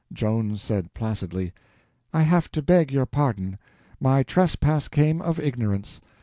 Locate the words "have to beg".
2.23-2.91